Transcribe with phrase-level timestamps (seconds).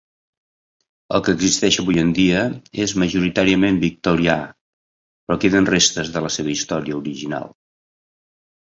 [1.17, 2.41] El que existeix avui en dia
[2.87, 4.39] és majoritàriament victorià,
[5.29, 7.51] però queden restes de la seva història original.